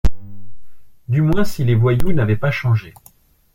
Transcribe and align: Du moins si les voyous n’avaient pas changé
Du 1.09 1.21
moins 1.21 1.45
si 1.45 1.63
les 1.63 1.75
voyous 1.75 2.11
n’avaient 2.11 2.35
pas 2.35 2.49
changé 2.49 2.95